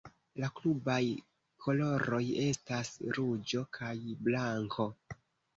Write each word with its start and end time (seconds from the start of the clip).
La 0.43 0.47
klubaj 0.59 1.01
koloroj 1.65 2.23
estas 2.47 2.91
ruĝo 3.19 3.63
kaj 3.79 3.95
blanko. 4.29 4.89